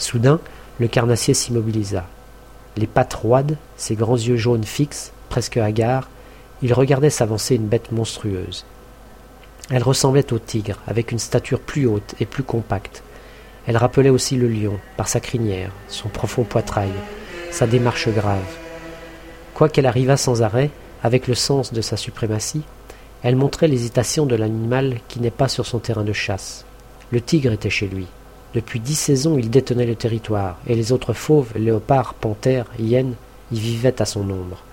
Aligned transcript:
Soudain, 0.00 0.40
le 0.78 0.88
carnassier 0.88 1.34
s'immobilisa. 1.34 2.06
Les 2.76 2.86
pattes 2.86 3.14
roides, 3.14 3.58
ses 3.76 3.96
grands 3.96 4.16
yeux 4.16 4.36
jaunes 4.36 4.64
fixes, 4.64 5.12
presque 5.28 5.58
hagards, 5.58 6.08
il 6.62 6.72
regardait 6.72 7.10
s'avancer 7.10 7.54
une 7.54 7.66
bête 7.66 7.92
monstrueuse. 7.92 8.64
Elle 9.70 9.82
ressemblait 9.82 10.32
au 10.32 10.38
tigre, 10.38 10.78
avec 10.86 11.12
une 11.12 11.18
stature 11.18 11.60
plus 11.60 11.86
haute 11.86 12.14
et 12.18 12.26
plus 12.26 12.42
compacte. 12.42 13.02
Elle 13.66 13.76
rappelait 13.76 14.10
aussi 14.10 14.36
le 14.36 14.48
lion, 14.48 14.78
par 14.96 15.06
sa 15.06 15.20
crinière, 15.20 15.70
son 15.88 16.08
profond 16.08 16.44
poitrail, 16.44 16.90
sa 17.50 17.66
démarche 17.66 18.08
grave. 18.08 18.56
Quoiqu'elle 19.54 19.86
arrivât 19.86 20.16
sans 20.16 20.42
arrêt, 20.42 20.70
avec 21.02 21.28
le 21.28 21.34
sens 21.34 21.74
de 21.74 21.82
sa 21.82 21.98
suprématie, 21.98 22.62
elle 23.22 23.36
montrait 23.36 23.68
l'hésitation 23.68 24.24
de 24.24 24.34
l'animal 24.34 24.96
qui 25.08 25.20
n'est 25.20 25.30
pas 25.30 25.48
sur 25.48 25.66
son 25.66 25.78
terrain 25.78 26.04
de 26.04 26.14
chasse. 26.14 26.64
Le 27.10 27.20
tigre 27.20 27.52
était 27.52 27.68
chez 27.68 27.86
lui. 27.86 28.06
Depuis 28.52 28.80
dix 28.80 28.96
saisons, 28.96 29.38
il 29.38 29.48
détenait 29.48 29.86
le 29.86 29.94
territoire, 29.94 30.58
et 30.66 30.74
les 30.74 30.90
autres 30.90 31.12
fauves, 31.12 31.52
léopards, 31.54 32.14
panthères, 32.14 32.66
hyènes, 32.80 33.14
y 33.52 33.60
vivaient 33.60 34.02
à 34.02 34.04
son 34.04 34.22
ombre. 34.22 34.64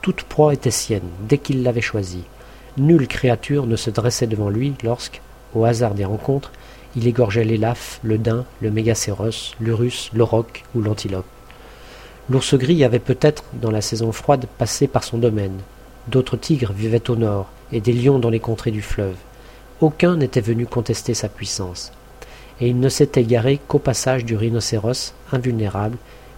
Toute 0.00 0.22
proie 0.22 0.54
était 0.54 0.70
sienne, 0.70 1.10
dès 1.28 1.36
qu'il 1.36 1.62
l'avait 1.62 1.82
choisie. 1.82 2.24
Nulle 2.78 3.06
créature 3.06 3.66
ne 3.66 3.76
se 3.76 3.90
dressait 3.90 4.26
devant 4.26 4.48
lui 4.48 4.72
lorsque, 4.82 5.20
au 5.54 5.66
hasard 5.66 5.92
des 5.92 6.06
rencontres, 6.06 6.52
il 6.96 7.06
égorgeait 7.06 7.44
l'élaphe, 7.44 8.00
le 8.02 8.16
daim, 8.16 8.46
le 8.62 8.70
mégacéros, 8.70 9.52
l'urus, 9.60 10.10
l'auroch 10.14 10.64
ou 10.74 10.80
l'antilope. 10.80 11.26
L'ours 12.30 12.54
gris 12.54 12.82
avait 12.82 12.98
peut-être, 12.98 13.44
dans 13.52 13.70
la 13.70 13.82
saison 13.82 14.10
froide, 14.10 14.46
passé 14.56 14.86
par 14.86 15.04
son 15.04 15.18
domaine. 15.18 15.58
D'autres 16.06 16.38
tigres 16.38 16.72
vivaient 16.72 17.10
au 17.10 17.16
nord, 17.16 17.50
et 17.72 17.82
des 17.82 17.92
lions 17.92 18.18
dans 18.18 18.30
les 18.30 18.40
contrées 18.40 18.70
du 18.70 18.80
fleuve. 18.80 19.16
Aucun 19.82 20.16
n'était 20.16 20.40
venu 20.40 20.64
contester 20.64 21.12
sa 21.12 21.28
puissance 21.28 21.92
et 22.60 22.68
il 22.68 22.80
ne 22.80 22.88
s'était 22.88 23.22
égaré 23.22 23.60
qu'au 23.68 23.78
passage 23.78 24.24
du 24.24 24.36
rhinocéros 24.36 25.14
invulnérable 25.32 25.96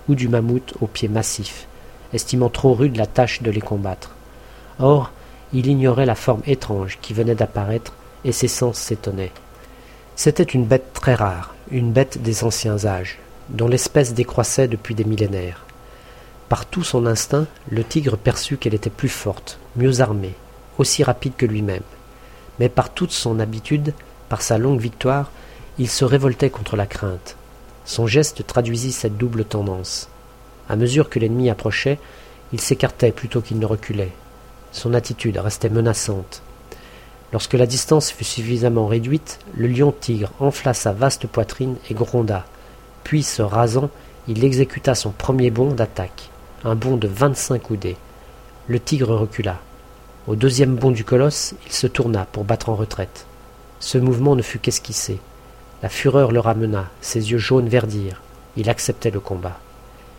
ou 0.09 0.15
du 0.15 0.29
mammouth 0.29 0.74
aux 0.80 0.87
pieds 0.87 1.09
massifs, 1.09 1.66
estimant 2.13 2.49
trop 2.49 2.74
rude 2.74 2.96
la 2.96 3.07
tâche 3.07 3.43
de 3.43 3.51
les 3.51 3.60
combattre. 3.60 4.10
Or, 4.79 5.13
il 5.52 5.66
ignorait 5.66 6.07
la 6.07 6.15
forme 6.15 6.43
étrange 6.46 6.98
qui 7.01 7.15
venait 7.15 7.35
d'apparaître, 7.35 7.95
et 8.24 8.32
ses 8.32 8.48
sens 8.48 8.76
s'étonnaient. 8.76 9.32
C'était 10.15 10.43
une 10.43 10.66
bête 10.66 10.93
très 10.93 11.15
rare, 11.15 11.54
une 11.71 11.93
bête 11.93 12.23
des 12.23 12.45
anciens 12.45 12.85
âges, 12.85 13.18
dont 13.48 13.68
l'espèce 13.68 14.15
décroissait 14.15 14.68
depuis 14.68 14.95
des 14.95 15.04
millénaires. 15.04 15.65
Par 16.48 16.66
tout 16.66 16.82
son 16.82 17.07
instinct, 17.07 17.46
le 17.71 17.85
tigre 17.85 18.18
perçut 18.18 18.57
qu'elle 18.57 18.74
était 18.74 18.91
plus 18.91 19.09
forte, 19.09 19.59
mieux 19.76 20.01
armée, 20.01 20.35
aussi 20.79 21.02
rapide 21.02 21.32
que 21.37 21.46
lui-même. 21.46 21.82
Mais 22.59 22.68
par 22.68 22.91
toute 22.91 23.13
son 23.13 23.41
habitude, 23.41 23.95
par 24.29 24.43
sa 24.43 24.59
longue 24.59 24.80
victoire, 24.80 25.30
il 25.80 25.88
se 25.88 26.04
révoltait 26.04 26.50
contre 26.50 26.76
la 26.76 26.84
crainte. 26.84 27.36
Son 27.86 28.06
geste 28.06 28.46
traduisit 28.46 28.92
cette 28.92 29.16
double 29.16 29.46
tendance. 29.46 30.10
À 30.68 30.76
mesure 30.76 31.09
que 31.09 31.18
l'ennemi 31.18 31.48
approchait, 31.48 31.98
il 32.52 32.60
s'écartait 32.60 33.12
plutôt 33.12 33.40
qu'il 33.40 33.59
ne 33.59 33.64
reculait. 33.64 34.12
Son 34.73 34.92
attitude 34.92 35.38
restait 35.38 35.70
menaçante. 35.70 36.42
Lorsque 37.32 37.54
la 37.54 37.64
distance 37.64 38.10
fut 38.10 38.24
suffisamment 38.24 38.88
réduite, 38.88 39.38
le 39.56 39.68
lion-tigre 39.68 40.30
enfla 40.38 40.74
sa 40.74 40.92
vaste 40.92 41.26
poitrine 41.26 41.76
et 41.88 41.95
gronda. 41.95 42.45
Puis, 43.02 43.23
se 43.23 43.40
rasant, 43.40 43.88
il 44.28 44.45
exécuta 44.45 44.95
son 44.95 45.12
premier 45.12 45.51
bond 45.51 45.73
d'attaque, 45.73 46.28
un 46.62 46.74
bond 46.74 46.98
de 46.98 47.08
vingt-cinq 47.08 47.62
coudées. 47.62 47.96
Le 48.68 48.78
tigre 48.78 49.16
recula. 49.16 49.60
Au 50.26 50.36
deuxième 50.36 50.74
bond 50.74 50.90
du 50.90 51.04
colosse, 51.04 51.54
il 51.66 51.73
se 51.73 51.86
tourna 51.86 52.26
pour 52.26 52.45
battre 52.45 52.68
en 52.68 52.74
retraite. 52.74 53.24
Ce 53.78 53.96
mouvement 53.96 54.36
ne 54.36 54.42
fut 54.42 54.58
qu'esquissé. 54.58 55.20
La 55.82 55.88
fureur 55.88 56.30
le 56.30 56.40
ramena, 56.40 56.90
ses 57.00 57.30
yeux 57.30 57.38
jaunes 57.38 57.68
verdirent. 57.68 58.20
Il 58.56 58.68
acceptait 58.68 59.10
le 59.10 59.20
combat. 59.20 59.59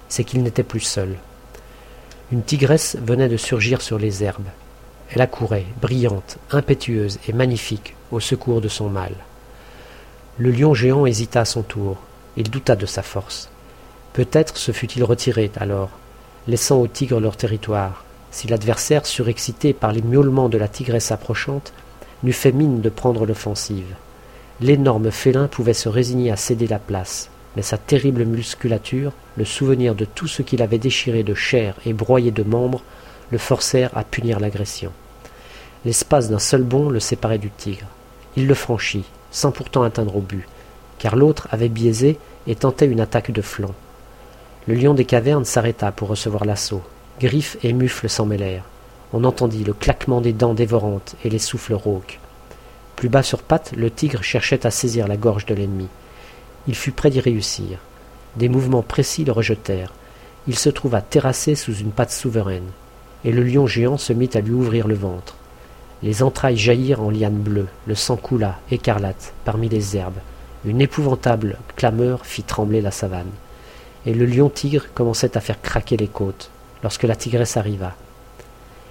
C'est 0.09 0.23
qu'il 0.23 0.41
n'était 0.41 0.63
plus 0.63 0.79
seul. 0.79 1.17
Une 2.31 2.41
tigresse 2.43 2.97
venait 3.01 3.29
de 3.29 3.37
surgir 3.37 3.81
sur 3.81 3.99
les 3.99 4.23
herbes. 4.23 4.47
Elle 5.11 5.21
accourait, 5.21 5.65
brillante, 5.81 6.37
impétueuse 6.51 7.19
et 7.27 7.33
magnifique, 7.33 7.95
au 8.11 8.19
secours 8.19 8.61
de 8.61 8.69
son 8.69 8.89
mâle. 8.89 9.17
Le 10.37 10.49
lion 10.49 10.73
géant 10.73 11.05
hésita 11.05 11.41
à 11.41 11.45
son 11.45 11.61
tour. 11.61 11.97
Il 12.37 12.49
douta 12.49 12.75
de 12.75 12.85
sa 12.85 13.03
force. 13.03 13.49
Peut-être 14.13 14.57
se 14.57 14.71
fût-il 14.71 15.03
retiré 15.03 15.51
alors, 15.57 15.89
laissant 16.47 16.77
aux 16.77 16.87
tigres 16.87 17.19
leur 17.19 17.37
territoire, 17.37 18.03
si 18.31 18.47
l'adversaire, 18.47 19.05
surexcité 19.05 19.73
par 19.73 19.91
les 19.91 20.01
miaulements 20.01 20.49
de 20.49 20.57
la 20.57 20.69
tigresse 20.69 21.11
approchante, 21.11 21.73
n'eût 22.23 22.33
fait 22.33 22.53
mine 22.53 22.81
de 22.81 22.89
prendre 22.89 23.25
l'offensive. 23.25 23.93
L'énorme 24.61 25.09
félin 25.09 25.47
pouvait 25.47 25.73
se 25.73 25.89
résigner 25.89 26.29
à 26.29 26.35
céder 26.35 26.67
la 26.67 26.77
place, 26.77 27.31
mais 27.55 27.63
sa 27.63 27.79
terrible 27.79 28.25
musculature, 28.25 29.11
le 29.35 29.43
souvenir 29.43 29.95
de 29.95 30.05
tout 30.05 30.27
ce 30.27 30.43
qu'il 30.43 30.61
avait 30.61 30.77
déchiré 30.77 31.23
de 31.23 31.33
chair 31.33 31.73
et 31.83 31.93
broyé 31.93 32.29
de 32.29 32.43
membres, 32.43 32.83
le 33.31 33.39
forcèrent 33.39 33.97
à 33.97 34.03
punir 34.03 34.39
l'agression. 34.39 34.91
L'espace 35.83 36.29
d'un 36.29 36.37
seul 36.37 36.61
bond 36.61 36.89
le 36.89 36.99
séparait 36.99 37.39
du 37.39 37.49
tigre. 37.49 37.87
Il 38.37 38.45
le 38.45 38.53
franchit, 38.53 39.05
sans 39.31 39.51
pourtant 39.51 39.81
atteindre 39.81 40.17
au 40.17 40.21
but, 40.21 40.45
car 40.99 41.15
l'autre 41.15 41.47
avait 41.49 41.67
biaisé 41.67 42.19
et 42.45 42.53
tentait 42.53 42.85
une 42.85 43.01
attaque 43.01 43.31
de 43.31 43.41
flanc. 43.41 43.73
Le 44.67 44.75
lion 44.75 44.93
des 44.93 45.05
cavernes 45.05 45.45
s'arrêta 45.45 45.91
pour 45.91 46.09
recevoir 46.09 46.45
l'assaut. 46.45 46.83
Griffes 47.19 47.57
et 47.63 47.73
mufles 47.73 48.09
s'en 48.09 48.27
mêlèrent. 48.27 48.65
On 49.11 49.23
entendit 49.23 49.63
le 49.63 49.73
claquement 49.73 50.21
des 50.21 50.33
dents 50.33 50.53
dévorantes 50.53 51.15
et 51.25 51.31
les 51.31 51.39
souffles 51.39 51.73
rauques. 51.73 52.19
Plus 53.01 53.09
bas 53.09 53.23
sur 53.23 53.41
pattes, 53.41 53.71
le 53.75 53.89
tigre 53.89 54.21
cherchait 54.21 54.63
à 54.63 54.69
saisir 54.69 55.07
la 55.07 55.17
gorge 55.17 55.47
de 55.47 55.55
l'ennemi. 55.55 55.87
Il 56.67 56.75
fut 56.75 56.91
près 56.91 57.09
d'y 57.09 57.19
réussir. 57.19 57.79
Des 58.35 58.47
mouvements 58.47 58.83
précis 58.83 59.25
le 59.25 59.31
rejetèrent. 59.31 59.91
Il 60.47 60.55
se 60.55 60.69
trouva 60.69 61.01
terrassé 61.01 61.55
sous 61.55 61.73
une 61.73 61.89
patte 61.89 62.11
souveraine, 62.11 62.69
et 63.25 63.31
le 63.31 63.41
lion 63.41 63.65
géant 63.65 63.97
se 63.97 64.13
mit 64.13 64.29
à 64.35 64.39
lui 64.39 64.51
ouvrir 64.51 64.87
le 64.87 64.93
ventre. 64.93 65.35
Les 66.03 66.21
entrailles 66.21 66.57
jaillirent 66.57 67.01
en 67.01 67.09
lianes 67.09 67.41
bleues, 67.41 67.69
le 67.87 67.95
sang 67.95 68.17
coula, 68.17 68.59
écarlate, 68.69 69.33
parmi 69.45 69.67
les 69.67 69.97
herbes. 69.97 70.19
Une 70.63 70.79
épouvantable 70.79 71.57
clameur 71.75 72.23
fit 72.23 72.43
trembler 72.43 72.81
la 72.81 72.91
savane. 72.91 73.31
Et 74.05 74.13
le 74.13 74.27
lion-tigre 74.27 74.93
commençait 74.93 75.35
à 75.35 75.41
faire 75.41 75.59
craquer 75.59 75.97
les 75.97 76.07
côtes, 76.07 76.51
lorsque 76.83 77.01
la 77.01 77.15
tigresse 77.15 77.57
arriva. 77.57 77.95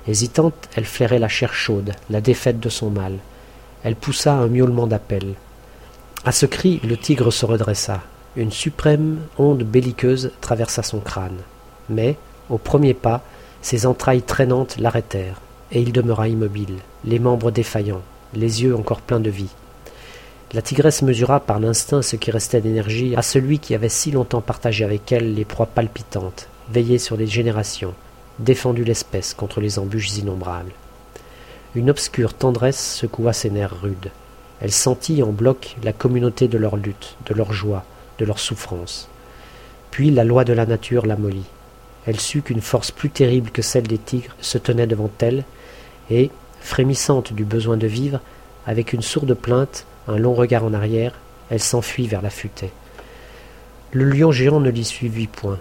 Hésitante, 0.09 0.69
elle 0.75 0.85
flairait 0.85 1.21
la 1.21 1.29
chair 1.29 1.55
chaude, 1.55 1.93
la 2.11 2.21
défaite 2.21 2.59
de 2.59 2.71
son 2.71 2.91
mâle. 2.91 3.21
Elle 3.83 3.97
poussa 3.97 4.35
un 4.35 4.49
miaulement 4.49 4.87
d'appel. 4.87 5.35
À 6.25 6.33
ce 6.33 6.47
cri, 6.47 6.81
le 6.85 6.97
tigre 6.97 7.33
se 7.33 7.47
redressa. 7.47 8.03
Une 8.37 8.53
suprême 8.53 9.21
onde 9.39 9.63
belliqueuse 9.63 10.33
traversa 10.41 10.83
son 10.83 11.01
crâne. 11.01 11.39
Mais, 11.89 12.17
au 12.51 12.59
premier 12.59 12.95
pas, 12.95 13.23
ses 13.63 13.87
entrailles 13.87 14.23
traînantes 14.23 14.77
l'arrêtèrent, 14.79 15.41
et 15.73 15.81
il 15.81 15.93
demeura 15.93 16.29
immobile, 16.29 16.77
les 17.05 17.19
membres 17.19 17.51
défaillants, 17.51 18.03
les 18.35 18.63
yeux 18.63 18.77
encore 18.77 19.01
pleins 19.01 19.21
de 19.21 19.31
vie. 19.31 19.51
La 20.53 20.63
tigresse 20.63 21.03
mesura 21.03 21.41
par 21.41 21.61
l'instinct 21.61 22.03
ce 22.03 22.17
qui 22.17 22.31
restait 22.31 22.61
d'énergie 22.61 23.15
à 23.17 23.23
celui 23.23 23.59
qui 23.61 23.75
avait 23.75 23.89
si 23.89 24.11
longtemps 24.11 24.41
partagé 24.41 24.85
avec 24.85 25.13
elle 25.13 25.35
les 25.35 25.45
proies 25.45 25.67
palpitantes, 25.67 26.49
veillé 26.73 26.99
sur 26.99 27.17
les 27.17 27.27
générations, 27.27 27.95
défendu 28.41 28.85
l'espèce 28.85 29.33
contre 29.33 29.61
les 29.61 29.79
embûches 29.79 30.17
innombrables. 30.19 30.73
Une 31.77 31.89
obscure 31.89 32.35
tendresse 32.35 32.97
secoua 32.97 33.33
ses 33.33 33.49
nerfs 33.49 33.81
rudes. 33.81 34.11
Elle 34.61 34.73
sentit 34.73 35.23
en 35.23 35.31
bloc 35.31 35.77
la 35.85 35.93
communauté 35.93 36.49
de 36.49 36.59
leur 36.59 36.77
lutte, 36.77 37.17
de 37.27 37.35
leur 37.35 37.53
joie, 37.53 37.85
de 38.19 38.25
leur 38.25 38.41
souffrance. 38.41 39.09
Puis 39.93 40.11
la 40.11 40.25
loi 40.25 40.43
de 40.43 40.53
la 40.53 40.67
nature 40.67 41.07
la 41.07 41.15
mollit. 41.15 41.47
Elle 42.07 42.19
sut 42.19 42.43
qu'une 42.43 42.61
force 42.61 42.91
plus 42.91 43.11
terrible 43.11 43.51
que 43.51 43.63
celle 43.63 43.87
des 43.87 43.99
tigres 43.99 44.35
se 44.41 44.59
tenait 44.59 44.89
devant 44.89 45.11
elle, 45.21 45.45
et, 46.11 46.33
frémissante 46.61 47.33
du 47.33 47.45
besoin 47.45 47.77
de 47.77 47.87
vivre, 47.87 48.19
avec 48.67 48.93
une 48.93 49.03
sourde 49.03 49.35
plainte, 49.35 49.87
un 50.09 50.19
long 50.19 50.35
regard 50.35 50.65
en 50.65 50.75
arrière, 50.75 51.15
elle 51.51 51.63
s'enfuit 51.63 52.09
vers 52.09 52.23
la 52.23 52.31
futaie. 52.31 52.73
Le 53.93 54.07
lion 54.07 54.33
géant 54.33 54.59
ne 54.59 54.71
l'y 54.71 54.85
suivit 54.85 55.29
point. 55.29 55.59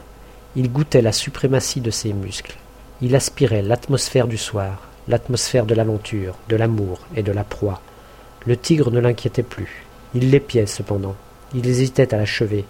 Il 0.55 0.71
goûtait 0.71 1.03
la 1.03 1.11
suprématie 1.11 1.81
de 1.81 1.91
ses 1.91 2.13
muscles. 2.13 2.57
Il 3.03 3.15
aspirait 3.15 3.61
l'atmosphère 3.61 4.27
du 4.27 4.37
soir, 4.37 4.88
l'atmosphère 5.09 5.65
de 5.65 5.73
l'aventure, 5.73 6.35
de 6.47 6.55
l'amour 6.55 6.99
et 7.15 7.23
de 7.23 7.31
la 7.31 7.43
proie. 7.43 7.81
Le 8.45 8.55
tigre 8.55 8.91
ne 8.91 8.99
l'inquiétait 8.99 9.43
plus. 9.43 9.85
Il 10.13 10.29
l'épiait 10.29 10.67
cependant. 10.67 11.15
Il 11.53 11.67
hésitait 11.67 12.13
à 12.13 12.17
l'achever, 12.17 12.63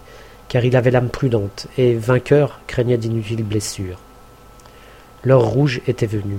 car 0.48 0.64
il 0.64 0.74
avait 0.74 0.90
l'âme 0.90 1.10
prudente, 1.10 1.68
et, 1.76 1.94
vainqueur, 1.94 2.60
craignait 2.66 2.96
d'inutiles 2.96 3.44
blessures. 3.44 3.98
L'or 5.22 5.44
rouge 5.44 5.82
était 5.86 6.06
venu. 6.06 6.38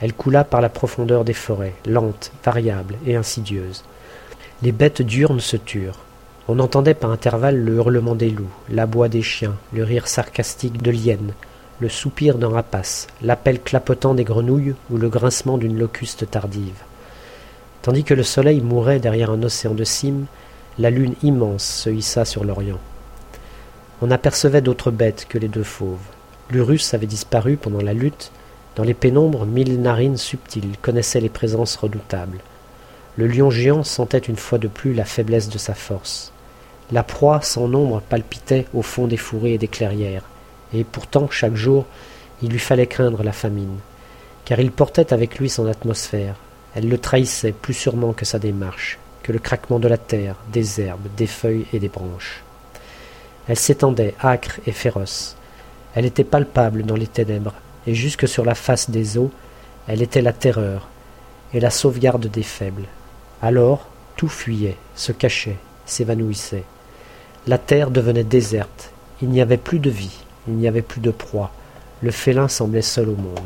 Elle 0.00 0.14
coula 0.14 0.42
par 0.42 0.62
la 0.62 0.70
profondeur 0.70 1.24
des 1.24 1.34
forêts, 1.34 1.74
lente, 1.86 2.32
variable 2.42 2.96
et 3.06 3.14
insidieuse. 3.14 3.84
Les 4.62 4.72
bêtes 4.72 5.02
diurnes 5.02 5.40
se 5.40 5.58
turent. 5.58 6.00
On 6.48 6.58
entendait 6.60 6.94
par 6.94 7.10
intervalles 7.10 7.62
le 7.62 7.74
hurlement 7.74 8.14
des 8.14 8.30
loups, 8.30 8.52
l'aboi 8.70 9.08
des 9.08 9.22
chiens, 9.22 9.56
le 9.74 9.84
rire 9.84 10.08
sarcastique 10.08 10.80
de 10.80 10.90
l'hyène, 10.90 11.34
le 11.78 11.88
soupir 11.90 12.38
d'un 12.38 12.48
rapace, 12.48 13.06
l'appel 13.20 13.60
clapotant 13.60 14.14
des 14.14 14.24
grenouilles 14.24 14.74
ou 14.90 14.96
le 14.96 15.08
grincement 15.08 15.58
d'une 15.58 15.78
locuste 15.78 16.30
tardive. 16.30 16.82
Tandis 17.82 18.04
que 18.04 18.14
le 18.14 18.22
soleil 18.22 18.60
mourait 18.62 18.98
derrière 18.98 19.30
un 19.30 19.42
océan 19.42 19.74
de 19.74 19.84
cimes, 19.84 20.26
la 20.78 20.90
lune 20.90 21.14
immense 21.22 21.64
se 21.64 21.90
hissa 21.90 22.24
sur 22.24 22.44
l'Orient. 22.44 22.80
On 24.02 24.10
apercevait 24.10 24.62
d'autres 24.62 24.90
bêtes 24.90 25.26
que 25.28 25.38
les 25.38 25.48
deux 25.48 25.62
fauves. 25.62 25.98
L'Urus 26.50 26.94
avait 26.94 27.06
disparu 27.06 27.56
pendant 27.56 27.80
la 27.80 27.94
lutte. 27.94 28.30
Dans 28.74 28.84
les 28.84 28.94
pénombres, 28.94 29.46
mille 29.46 29.80
narines 29.80 30.18
subtiles 30.18 30.76
connaissaient 30.82 31.20
les 31.20 31.28
présences 31.28 31.76
redoutables. 31.76 32.40
Le 33.16 33.26
lion 33.26 33.50
géant 33.50 33.84
sentait 33.84 34.18
une 34.18 34.36
fois 34.36 34.58
de 34.58 34.68
plus 34.68 34.92
la 34.92 35.04
faiblesse 35.04 35.48
de 35.48 35.58
sa 35.58 35.74
force. 35.74 36.32
La 36.92 37.02
proie 37.02 37.40
sans 37.42 37.68
nombre 37.68 38.02
palpitait 38.08 38.66
au 38.74 38.82
fond 38.82 39.06
des 39.06 39.16
fourrés 39.16 39.54
et 39.54 39.58
des 39.58 39.68
clairières, 39.68 40.24
et 40.72 40.84
pourtant 40.84 41.28
chaque 41.30 41.54
jour 41.54 41.86
il 42.42 42.50
lui 42.50 42.58
fallait 42.58 42.86
craindre 42.86 43.22
la 43.22 43.32
famine, 43.32 43.78
car 44.44 44.60
il 44.60 44.70
portait 44.70 45.12
avec 45.12 45.38
lui 45.38 45.48
son 45.48 45.66
atmosphère. 45.66 46.36
Elle 46.74 46.88
le 46.88 46.98
trahissait 46.98 47.52
plus 47.52 47.74
sûrement 47.74 48.12
que 48.12 48.26
sa 48.26 48.38
démarche, 48.38 48.98
que 49.22 49.32
le 49.32 49.38
craquement 49.38 49.78
de 49.78 49.88
la 49.88 49.96
terre, 49.96 50.36
des 50.52 50.80
herbes, 50.80 51.08
des 51.16 51.26
feuilles 51.26 51.66
et 51.72 51.78
des 51.78 51.88
branches. 51.88 52.42
Elle 53.48 53.56
s'étendait, 53.56 54.14
âcre 54.22 54.60
et 54.66 54.72
féroce. 54.72 55.36
Elle 55.94 56.04
était 56.04 56.24
palpable 56.24 56.82
dans 56.82 56.96
les 56.96 57.06
ténèbres, 57.06 57.54
et 57.86 57.94
jusque 57.94 58.28
sur 58.28 58.44
la 58.44 58.54
face 58.54 58.90
des 58.90 59.16
eaux, 59.16 59.30
elle 59.88 60.02
était 60.02 60.20
la 60.20 60.32
terreur 60.32 60.88
et 61.54 61.60
la 61.60 61.70
sauvegarde 61.70 62.26
des 62.26 62.42
faibles. 62.42 62.88
Alors, 63.40 63.86
tout 64.16 64.28
fuyait, 64.28 64.76
se 64.94 65.12
cachait, 65.12 65.56
s'évanouissait. 65.86 66.64
La 67.46 67.58
terre 67.58 67.90
devenait 67.90 68.24
déserte, 68.24 68.90
il 69.22 69.28
n'y 69.28 69.40
avait 69.40 69.56
plus 69.56 69.78
de 69.78 69.90
vie, 69.90 70.25
il 70.48 70.54
n'y 70.54 70.68
avait 70.68 70.82
plus 70.82 71.00
de 71.00 71.10
proie, 71.10 71.52
le 72.02 72.10
félin 72.10 72.48
semblait 72.48 72.82
seul 72.82 73.08
au 73.08 73.16
monde. 73.16 73.40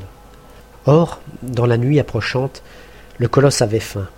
Or, 0.86 1.20
dans 1.42 1.66
la 1.66 1.76
nuit 1.76 2.00
approchante, 2.00 2.62
le 3.18 3.28
colosse 3.28 3.62
avait 3.62 3.80
faim. 3.80 4.08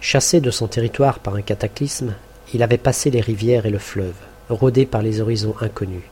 Chassé 0.00 0.40
de 0.40 0.50
son 0.50 0.68
territoire 0.68 1.18
par 1.18 1.34
un 1.34 1.42
cataclysme, 1.42 2.14
il 2.54 2.62
avait 2.62 2.78
passé 2.78 3.10
les 3.10 3.20
rivières 3.20 3.66
et 3.66 3.70
le 3.70 3.78
fleuve, 3.78 4.14
rôdé 4.48 4.86
par 4.86 5.02
les 5.02 5.20
horizons 5.20 5.54
inconnus. 5.60 6.04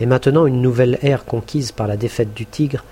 Et 0.00 0.06
maintenant, 0.06 0.46
une 0.46 0.62
nouvelle 0.62 0.98
ère 1.02 1.24
conquise 1.24 1.72
par 1.72 1.86
la 1.86 1.96
défaite 1.96 2.32
du 2.34 2.46
tigre, 2.46 2.84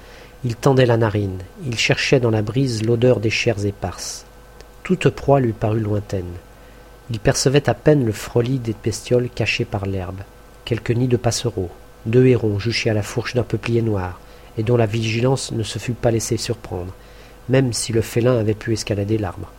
il 0.44 0.56
tendait 0.56 0.86
la 0.86 0.96
narine, 0.96 1.38
il 1.66 1.78
cherchait 1.78 2.20
dans 2.20 2.30
la 2.30 2.42
brise 2.42 2.84
l'odeur 2.84 3.20
des 3.20 3.30
chairs 3.30 3.64
éparses. 3.64 4.24
Toute 4.82 5.08
proie 5.08 5.40
lui 5.40 5.52
parut 5.52 5.80
lointaine. 5.80 6.32
Il 7.10 7.18
percevait 7.20 7.68
à 7.68 7.74
peine 7.74 8.04
le 8.04 8.12
frôlis 8.12 8.58
des 8.58 8.74
bestioles 8.84 9.30
cachées 9.30 9.64
par 9.64 9.86
l'herbe, 9.86 10.20
quelques 10.64 10.90
nids 10.90 11.08
de 11.08 11.16
passereaux, 11.16 11.70
deux 12.06 12.26
hérons 12.26 12.58
juchés 12.58 12.90
à 12.90 12.94
la 12.94 13.02
fourche 13.02 13.34
d'un 13.34 13.42
peuplier 13.42 13.82
noir, 13.82 14.20
et 14.56 14.62
dont 14.62 14.76
la 14.76 14.86
vigilance 14.86 15.52
ne 15.52 15.62
se 15.62 15.78
fut 15.78 15.92
pas 15.92 16.10
laissée 16.10 16.36
surprendre, 16.36 16.92
même 17.48 17.72
si 17.72 17.92
le 17.92 18.02
félin 18.02 18.38
avait 18.38 18.54
pu 18.54 18.72
escalader 18.72 19.18
l'arbre. 19.18 19.52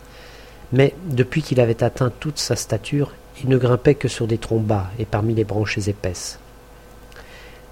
Mais, 0.72 0.94
depuis 1.08 1.42
qu'il 1.42 1.60
avait 1.60 1.82
atteint 1.82 2.12
toute 2.20 2.38
sa 2.38 2.56
stature, 2.56 3.12
il 3.42 3.48
ne 3.48 3.58
grimpait 3.58 3.94
que 3.94 4.08
sur 4.08 4.26
des 4.26 4.38
troncs 4.38 4.62
bas 4.62 4.90
et 4.98 5.04
parmi 5.04 5.34
les 5.34 5.44
branches 5.44 5.78
épaisses. 5.78 6.38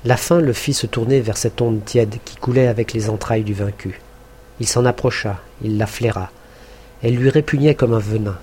La 0.04 0.16
faim 0.16 0.40
le 0.40 0.52
fit 0.52 0.74
se 0.74 0.86
tourner 0.86 1.20
vers 1.20 1.36
cette 1.36 1.60
onde 1.60 1.84
tiède 1.84 2.16
qui 2.24 2.36
coulait 2.36 2.68
avec 2.68 2.92
les 2.92 3.10
entrailles 3.10 3.44
du 3.44 3.54
vaincu. 3.54 4.00
Il 4.60 4.66
s'en 4.66 4.84
approcha, 4.84 5.40
il 5.62 5.76
la 5.76 5.86
flaira. 5.86 6.30
Elle 7.02 7.16
lui 7.16 7.30
répugnait 7.30 7.74
comme 7.74 7.94
un 7.94 7.98
venin. 7.98 8.38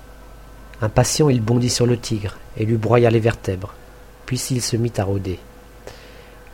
Impatient, 0.82 1.30
il 1.30 1.40
bondit 1.40 1.70
sur 1.70 1.86
le 1.86 1.96
tigre 1.96 2.36
et 2.56 2.64
lui 2.64 2.76
broya 2.76 3.10
les 3.10 3.20
vertèbres. 3.20 3.74
Puis 4.26 4.40
il 4.50 4.62
se 4.62 4.76
mit 4.76 4.92
à 4.98 5.04
rôder. 5.04 5.38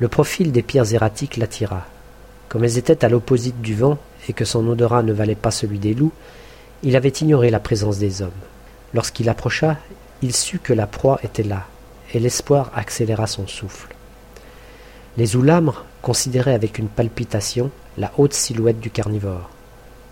Le 0.03 0.09
profil 0.09 0.51
des 0.51 0.63
pierres 0.63 0.93
erratiques 0.93 1.37
l'attira. 1.37 1.87
Comme 2.49 2.65
elles 2.65 2.77
étaient 2.77 3.05
à 3.05 3.09
l'opposite 3.09 3.63
du 3.63 3.77
vent 3.77 3.99
et 4.29 4.33
que 4.33 4.45
son 4.45 4.67
odorat 4.67 5.05
ne 5.05 5.13
valait 5.13 5.37
pas 5.37 5.53
celui 5.53 5.79
des 5.79 5.95
loups, 5.95 6.11
il 6.83 6.97
avait 6.97 7.09
ignoré 7.09 7.51
la 7.51 7.61
présence 7.61 7.99
des 7.99 8.21
hommes. 8.21 8.33
Lorsqu'il 8.95 9.29
approcha, 9.29 9.77
il 10.21 10.35
sut 10.35 10.59
que 10.59 10.73
la 10.73 10.89
proie 10.89 11.21
était 11.23 11.45
là, 11.45 11.69
et 12.13 12.19
l'espoir 12.19 12.73
accéléra 12.75 13.29
son 13.29 13.47
souffle. 13.47 13.95
Les 15.19 15.37
oulamres 15.37 15.85
considéraient 16.03 16.55
avec 16.55 16.81
une 16.81 16.89
palpitation 16.89 17.71
la 17.97 18.11
haute 18.19 18.35
silhouette 18.35 18.81
du 18.81 18.91
carnivore. 18.91 19.51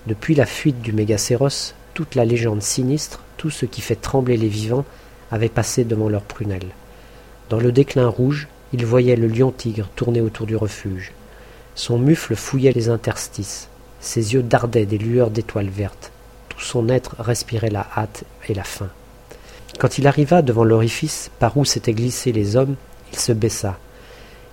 Depuis 0.07 0.37
la 0.37 0.47
fuite 0.47 0.81
du 0.83 0.93
mégacéros, 0.93 1.75
toute 1.95 2.15
la 2.15 2.25
légende 2.25 2.63
sinistre, 2.63 3.25
tout 3.39 3.51
ce 3.51 3.67
qui 3.67 3.81
fait 3.81 3.97
trembler 3.97 4.37
les 4.37 4.47
vivants, 4.47 4.85
avait 5.33 5.49
passé 5.49 5.83
devant 5.83 6.09
leurs 6.09 6.23
prunelles. 6.23 6.71
Dans 7.49 7.59
le 7.59 7.73
déclin 7.73 8.07
rouge, 8.07 8.47
ils 8.73 8.87
voyaient 8.87 9.17
le 9.17 9.27
lion-tigre 9.27 9.89
tourner 9.97 10.21
autour 10.21 10.47
du 10.47 10.57
refuge. 10.57 11.13
Son 11.75 11.99
mufle 11.99 12.37
fouillait 12.37 12.73
les 12.73 12.89
interstices, 12.89 13.69
ses 14.01 14.35
yeux 14.35 14.43
dardaient 14.43 14.87
des 14.87 14.99
lueurs 14.99 15.31
d'étoiles 15.31 15.69
vertes, 15.69 16.13
tout 16.49 16.61
son 16.61 16.89
être 16.89 17.17
respirait 17.19 17.71
la 17.71 17.87
hâte 17.97 18.25
et 18.49 18.55
la 18.55 18.65
faim. 18.65 18.89
Quand 19.79 19.99
il 19.99 20.07
arriva 20.07 20.43
devant 20.43 20.65
l'orifice 20.65 21.31
par 21.39 21.57
où 21.57 21.65
s'étaient 21.65 21.93
glissés 21.93 22.33
les 22.33 22.57
hommes, 22.57 22.77
il 23.13 23.19
se 23.19 23.33
baissa. 23.33 23.79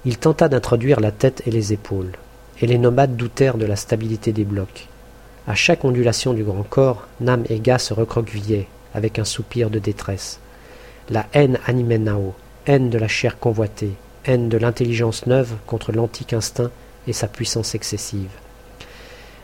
Il 0.05 0.17
tenta 0.17 0.47
d'introduire 0.47 0.99
la 0.99 1.11
tête 1.11 1.43
et 1.45 1.51
les 1.51 1.73
épaules, 1.73 2.11
et 2.61 2.67
les 2.67 2.77
nomades 2.77 3.17
doutèrent 3.17 3.57
de 3.57 3.65
la 3.65 3.75
stabilité 3.75 4.31
des 4.31 4.45
blocs. 4.45 4.87
À 5.47 5.55
chaque 5.55 5.85
ondulation 5.85 6.33
du 6.33 6.43
grand 6.43 6.63
corps, 6.63 7.07
Nam 7.19 7.43
et 7.49 7.59
Ga 7.59 7.79
se 7.79 7.93
recroquevillaient, 7.93 8.67
avec 8.93 9.19
un 9.19 9.25
soupir 9.25 9.69
de 9.69 9.79
détresse. 9.79 10.39
La 11.09 11.25
haine 11.33 11.59
animait 11.65 11.97
Nao, 11.97 12.33
haine 12.65 12.89
de 12.89 12.97
la 12.97 13.07
chair 13.07 13.39
convoitée, 13.39 13.93
de 14.35 14.57
l'intelligence 14.57 15.25
neuve 15.25 15.53
contre 15.65 15.94
l'antique 15.94 16.33
instinct 16.33 16.69
et 17.07 17.13
sa 17.13 17.27
puissance 17.27 17.75
excessive. 17.75 18.29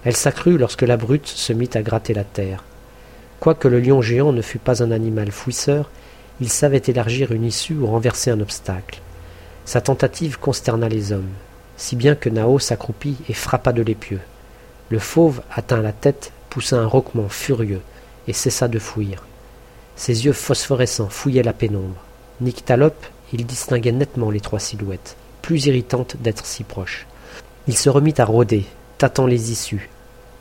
Elle 0.03 0.15
s'accrut 0.15 0.57
lorsque 0.57 0.81
la 0.81 0.97
brute 0.97 1.27
se 1.27 1.53
mit 1.53 1.69
à 1.73 1.81
gratter 1.81 2.13
la 2.13 2.25
terre. 2.25 2.65
Quoique 3.39 3.69
le 3.69 3.79
lion 3.79 4.01
géant 4.01 4.33
ne 4.33 4.41
fût 4.41 4.59
pas 4.59 4.83
un 4.83 4.91
animal 4.91 5.31
fouisseur, 5.31 5.89
il 6.41 6.49
savait 6.49 6.81
élargir 6.85 7.31
une 7.31 7.45
issue 7.45 7.75
ou 7.75 7.87
renverser 7.87 8.29
un 8.29 8.41
obstacle. 8.41 8.99
Sa 9.63 9.79
tentative 9.79 10.37
consterna 10.37 10.89
les 10.89 11.13
hommes, 11.13 11.31
si 11.77 11.95
bien 11.95 12.15
que 12.15 12.29
Nao 12.29 12.59
s'accroupit 12.59 13.15
et 13.29 13.33
frappa 13.33 13.71
de 13.71 13.81
l'épieu. 13.81 14.19
Le 14.89 14.99
fauve 14.99 15.41
atteint 15.49 15.81
la 15.81 15.93
tête, 15.93 16.33
poussa 16.49 16.77
un 16.77 16.85
roquement 16.85 17.29
furieux 17.29 17.81
et 18.27 18.33
cessa 18.33 18.67
de 18.67 18.79
fouir. 18.79 19.23
Ses 19.95 20.25
yeux 20.25 20.33
phosphorescents 20.33 21.09
fouillaient 21.09 21.43
la 21.43 21.53
pénombre. 21.53 22.03
Nyctalope, 22.41 23.05
il 23.33 23.45
distinguait 23.45 23.91
nettement 23.91 24.31
les 24.31 24.39
trois 24.39 24.59
silhouettes, 24.59 25.17
plus 25.41 25.65
irritantes 25.65 26.15
d'être 26.21 26.45
si 26.45 26.63
proches. 26.63 27.07
Il 27.67 27.75
se 27.75 27.89
remit 27.89 28.13
à 28.17 28.25
rôder, 28.25 28.65
tâtant 28.97 29.25
les 29.25 29.51
issues, 29.51 29.89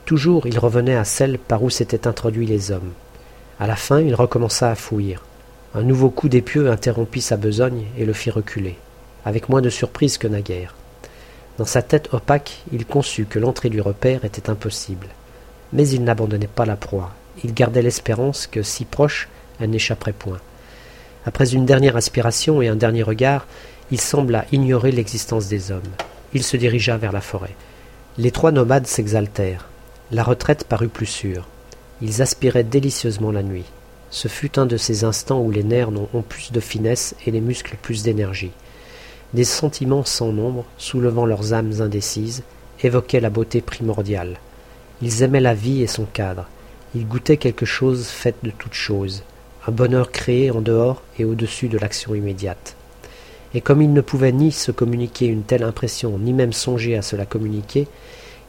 Toujours 0.05 0.47
il 0.47 0.59
revenait 0.59 0.97
à 0.97 1.05
celle 1.05 1.39
par 1.39 1.63
où 1.63 1.71
s'étaient 1.71 2.09
introduits 2.09 2.47
les 2.47 2.73
hommes. 2.73 2.93
À 3.61 3.67
la 3.67 3.77
fin, 3.77 4.01
il 4.01 4.15
recommença 4.15 4.71
à 4.71 4.75
fouir. 4.75 5.23
Un 5.75 5.83
nouveau 5.83 6.11
coup 6.11 6.29
d'épieu 6.29 6.71
interrompit 6.71 7.21
sa 7.21 7.37
besogne 7.37 7.85
et 7.97 8.05
le 8.05 8.13
fit 8.13 8.31
reculer, 8.31 8.77
avec 9.25 9.49
moins 9.49 9.63
de 9.63 9.71
surprise 9.71 10.19
que 10.19 10.27
naguère. 10.27 10.75
Dans 11.59 11.65
sa 11.65 11.83
tête 11.83 12.13
opaque, 12.13 12.63
il 12.73 12.85
conçut 12.85 13.27
que 13.27 13.39
l'entrée 13.39 13.71
du 13.71 13.81
repère 13.81 14.25
était 14.25 14.51
impossible. 14.51 15.07
Mais 15.73 15.89
il 15.89 16.03
n'abandonnait 16.03 16.49
pas 16.49 16.67
la 16.67 16.77
proie. 16.77 17.13
Il 17.45 17.55
gardait 17.55 17.83
l'espérance 17.83 18.47
que, 18.47 18.63
si 18.63 18.85
proche, 18.85 19.29
elle 19.61 19.71
n'échapperait 19.71 20.13
point. 20.13 20.41
Après 21.25 21.55
une 21.55 21.67
dernière 21.67 21.97
aspiration 21.97 22.63
et 22.63 22.69
un 22.69 22.77
dernier 22.77 23.03
regard, 23.03 23.47
il 23.91 24.01
sembla 24.01 24.45
ignorer 24.51 24.91
l'existence 24.91 25.49
des 25.49 25.71
hommes. 25.71 25.83
Il 26.35 26.43
se 26.43 26.57
dirigea 26.57 26.97
vers 26.97 27.13
la 27.13 27.21
forêt. 27.21 27.55
Les 28.19 28.31
trois 28.31 28.53
nomades 28.53 28.87
s'exaltèrent. 28.87 29.69
La 30.11 30.23
retraite 30.25 30.65
parut 30.65 30.89
plus 30.89 31.07
sûre. 31.07 31.47
Ils 32.01 32.23
aspiraient 32.23 32.65
délicieusement 32.65 33.31
la 33.31 33.43
nuit. 33.43 33.65
Ce 34.11 34.29
fut 34.29 34.59
un 34.59 34.67
de 34.67 34.77
ces 34.77 35.05
instants 35.05 35.41
où 35.41 35.51
les 35.51 35.63
nerfs 35.63 35.91
ont 35.91 36.23
plus 36.23 36.53
de 36.53 36.61
finesse 36.61 37.15
et 37.27 37.31
les 37.31 37.41
muscles 37.41 37.77
plus 37.81 38.03
d'énergie. 38.03 38.51
Des 39.33 39.45
sentiments 39.45 40.05
sans 40.05 40.33
nombre, 40.33 40.67
soulevant 40.77 41.25
leurs 41.25 41.55
âmes 41.55 41.81
indécises, 41.81 42.43
évoquaient 42.83 43.21
la 43.21 43.31
beauté 43.31 43.63
primordiale. 43.63 44.37
Ils 45.01 45.23
aimaient 45.23 45.41
la 45.41 45.55
vie 45.55 45.83
et 45.83 45.87
son 45.87 46.05
cadre. 46.05 46.47
Ils 46.95 47.07
goûtaient 47.07 47.39
quelque 47.39 47.65
chose 47.65 48.09
fait 48.09 48.35
de 48.43 48.51
toutes 48.51 48.75
choses, 48.75 49.23
un 49.67 49.73
bonheur 49.73 50.11
créé 50.11 50.51
en 50.51 50.61
dehors 50.61 51.03
et 51.19 51.25
au-dessus 51.25 51.69
de 51.69 51.79
l'action 51.79 52.15
immédiate. 52.15 52.77
Et 53.55 53.61
comme 53.61 53.83
ils 53.83 53.93
ne 53.93 54.01
pouvaient 54.01 54.33
ni 54.33 54.51
se 54.51 54.73
communiquer 54.73 55.27
une 55.27 55.43
telle 55.43 55.63
impression, 55.63 56.19
ni 56.19 56.33
même 56.33 56.53
songer 56.53 56.97
à 56.97 57.03
se 57.03 57.17
la 57.17 57.27
communiquer, 57.27 57.87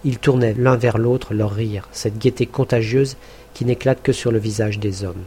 ils 0.05 0.17
tournaient 0.17 0.55
l'un 0.57 0.75
vers 0.75 0.97
l'autre 0.97 1.33
leur 1.33 1.51
rire, 1.51 1.87
cette 1.91 2.17
gaieté 2.17 2.45
contagieuse 2.45 3.15
qui 3.53 3.65
n'éclate 3.65 4.01
que 4.01 4.11
sur 4.11 4.31
le 4.31 4.39
visage 4.39 4.79
des 4.79 5.03
hommes. 5.03 5.23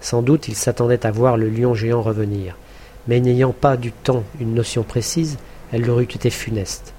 Sans 0.00 0.22
doute 0.22 0.48
ils 0.48 0.56
s'attendaient 0.56 1.06
à 1.06 1.10
voir 1.10 1.36
le 1.36 1.48
lion 1.48 1.74
géant 1.74 2.02
revenir, 2.02 2.56
mais 3.08 3.20
n'ayant 3.20 3.52
pas 3.52 3.76
du 3.76 3.92
temps 3.92 4.24
une 4.40 4.54
notion 4.54 4.82
précise, 4.82 5.38
elle 5.72 5.82
leur 5.82 6.00
eût 6.00 6.04
été 6.04 6.30
funeste. 6.30 6.92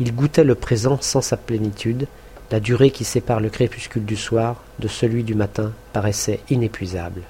Ils 0.00 0.14
goûtaient 0.14 0.44
le 0.44 0.54
présent 0.54 0.98
sans 1.00 1.22
sa 1.22 1.36
plénitude, 1.36 2.06
la 2.50 2.60
durée 2.60 2.90
qui 2.90 3.04
sépare 3.04 3.40
le 3.40 3.48
crépuscule 3.48 4.04
du 4.04 4.16
soir 4.16 4.62
de 4.78 4.88
celui 4.88 5.24
du 5.24 5.34
matin 5.34 5.72
paraissait 5.92 6.40
inépuisable. 6.50 7.22